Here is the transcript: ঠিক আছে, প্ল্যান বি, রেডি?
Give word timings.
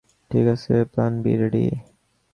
ঠিক 0.31 0.45
আছে, 0.47 0.73
প্ল্যান 0.91 1.13
বি, 1.23 1.33
রেডি? 1.41 1.65